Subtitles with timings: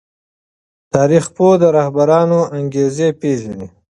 [0.93, 3.67] تاريخ پوه د رهبرانو انګېزې پېژني.